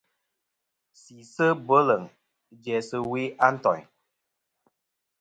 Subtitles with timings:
[1.01, 2.01] Sisɨ bweleŋ
[2.63, 3.83] jæ sɨ we a ntoyn.